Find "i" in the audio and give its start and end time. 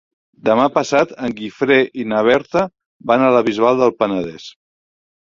2.05-2.07